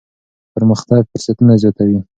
[0.53, 1.99] پرمختګ فرصتونه زیاتوي.